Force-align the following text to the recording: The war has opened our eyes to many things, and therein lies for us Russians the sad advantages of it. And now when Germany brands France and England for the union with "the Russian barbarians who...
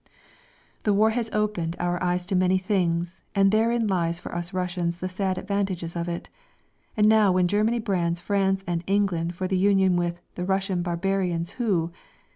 The 0.81 0.95
war 0.95 1.11
has 1.11 1.29
opened 1.31 1.75
our 1.79 2.01
eyes 2.01 2.25
to 2.25 2.35
many 2.35 2.57
things, 2.57 3.23
and 3.35 3.51
therein 3.51 3.85
lies 3.85 4.19
for 4.19 4.33
us 4.33 4.51
Russians 4.51 4.97
the 4.97 5.07
sad 5.07 5.37
advantages 5.37 5.95
of 5.95 6.09
it. 6.09 6.27
And 6.97 7.07
now 7.07 7.31
when 7.31 7.47
Germany 7.47 7.77
brands 7.77 8.19
France 8.19 8.63
and 8.65 8.83
England 8.87 9.35
for 9.35 9.47
the 9.47 9.59
union 9.59 9.95
with 9.97 10.19
"the 10.33 10.43
Russian 10.43 10.81
barbarians 10.81 11.51
who... 11.51 11.91